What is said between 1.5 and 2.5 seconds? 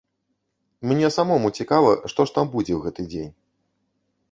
цікава, што ж